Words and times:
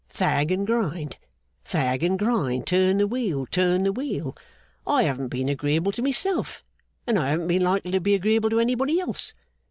Fag 0.11 0.49
and 0.49 0.65
grind, 0.65 1.17
fag 1.63 2.01
and 2.03 2.17
grind, 2.17 2.65
turn 2.65 2.97
the 2.97 3.05
wheel, 3.05 3.45
turn 3.45 3.83
the 3.83 3.91
wheel! 3.91 4.35
I 4.87 5.03
haven't 5.03 5.27
been 5.27 5.47
agreeable 5.47 5.91
to 5.91 6.01
myself, 6.01 6.65
and 7.05 7.19
I 7.19 7.29
haven't 7.29 7.49
been 7.49 7.61
likely 7.61 7.91
to 7.91 7.99
be 8.01 8.15
agreeable 8.15 8.49
to 8.49 8.59
anybody 8.59 8.99
else. 8.99 9.35